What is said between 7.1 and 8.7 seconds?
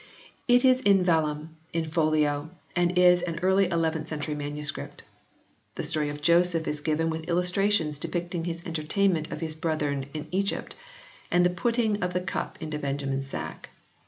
with illustrations depicting his